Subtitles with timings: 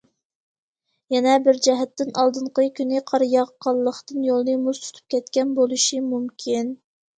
[1.15, 6.77] يەنە بىر جەھەتتىن ئالدىنقى كۈنى قار ياغقانلىقتىن، يولنى مۇز تۇتۇپ كەتكەن بولۇشى مۇمكىن.